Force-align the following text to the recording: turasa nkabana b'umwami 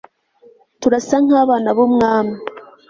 turasa 0.81 1.15
nkabana 1.25 1.69
b'umwami 1.77 2.35